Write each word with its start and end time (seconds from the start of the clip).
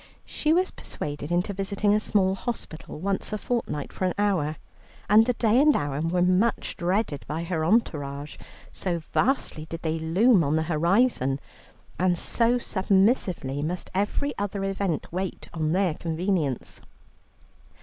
She 0.25 0.51
was 0.51 0.71
persuaded 0.71 1.31
into 1.31 1.53
visiting 1.53 1.93
a 1.93 1.99
small 1.99 2.33
hospital 2.33 2.99
once 2.99 3.31
a 3.33 3.37
fortnight 3.37 3.93
for 3.93 4.05
an 4.05 4.15
hour, 4.17 4.55
and 5.07 5.27
the 5.27 5.33
day 5.33 5.59
and 5.61 5.75
hour 5.75 6.01
were 6.01 6.23
much 6.23 6.75
dreaded 6.75 7.23
by 7.27 7.43
her 7.43 7.63
entourage, 7.63 8.37
so 8.71 8.97
vastly 8.97 9.67
did 9.69 9.83
they 9.83 9.99
loom 9.99 10.43
on 10.43 10.55
the 10.55 10.63
horizon, 10.63 11.39
and 11.99 12.17
so 12.17 12.57
submissively 12.57 13.61
must 13.61 13.91
every 13.93 14.33
other 14.39 14.63
event 14.63 15.05
wait 15.13 15.49
on 15.53 15.71
their 15.71 15.93
convenience. 15.93 16.81